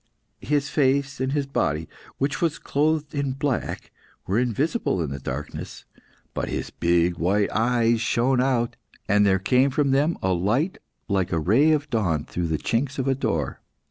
His 0.41 0.67
face 0.67 1.21
and 1.21 1.31
his 1.31 1.45
body, 1.45 1.87
which 2.17 2.41
was 2.41 2.57
clothed 2.57 3.13
in 3.13 3.33
black, 3.33 3.91
were 4.25 4.39
invisible 4.39 4.99
in 4.99 5.11
the 5.11 5.19
darkness; 5.19 5.85
but 6.33 6.49
his 6.49 6.71
big 6.71 7.19
white 7.19 7.51
eyes 7.51 8.01
shone 8.01 8.41
out, 8.41 8.77
and 9.07 9.27
there 9.27 9.37
came 9.37 9.69
from 9.69 9.91
them 9.91 10.17
a 10.23 10.33
light 10.33 10.79
like 11.07 11.31
a 11.31 11.37
ray 11.39 11.71
of 11.71 11.87
dawn 11.91 12.25
through 12.25 12.47
the 12.47 12.57
chinks 12.57 12.97
of 12.97 13.07
a 13.07 13.13
door. 13.13 13.61